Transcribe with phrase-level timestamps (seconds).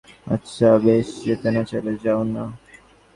[0.27, 2.43] আচ্ছা বেশ, যেতে না-চাইলে যাবে না।